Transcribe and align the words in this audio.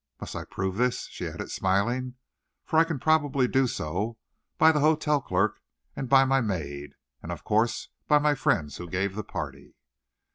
Must 0.19 0.35
I 0.35 0.45
prove 0.45 0.77
this?" 0.77 1.05
she 1.11 1.27
added, 1.27 1.51
smiling; 1.51 2.15
"for 2.65 2.79
I 2.79 2.83
can 2.85 2.97
probably 2.97 3.47
do 3.47 3.67
so, 3.67 4.17
by 4.57 4.71
the 4.71 4.79
hotel 4.79 5.21
clerk 5.21 5.61
and 5.95 6.09
by 6.09 6.25
my 6.25 6.41
maid. 6.41 6.95
And, 7.21 7.31
of 7.31 7.43
course, 7.43 7.89
by 8.07 8.17
my 8.17 8.33
friends 8.33 8.77
who 8.77 8.89
gave 8.89 9.13
the 9.13 9.23
party." 9.23 9.75